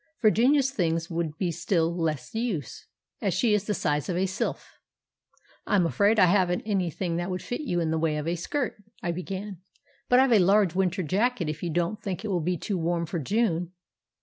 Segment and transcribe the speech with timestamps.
[0.19, 2.87] Virginia's things would be still less use,
[3.21, 4.79] as she is the size of a sylph.
[5.67, 8.77] "I'm afraid I haven't anything that would fit you in the way of a skirt,"
[9.03, 9.61] I began,
[10.09, 13.05] "but I've a large winter jacket if you don't think it will be too warm
[13.05, 13.73] for June."